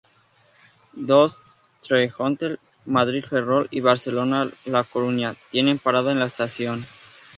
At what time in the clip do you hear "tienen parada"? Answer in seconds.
5.51-6.11